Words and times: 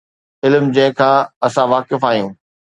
علم 0.45 0.65
جنهن 0.75 0.93
کان 0.99 1.17
اسان 1.45 1.67
واقف 1.75 2.01
آهيون. 2.11 2.31